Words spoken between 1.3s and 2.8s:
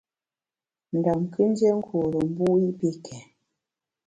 kù ndié nkure na mbu i